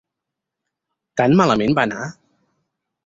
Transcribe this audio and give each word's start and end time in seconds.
Tan 1.21 1.37
malament 1.41 1.77
va 1.81 1.85
anar? 1.91 2.09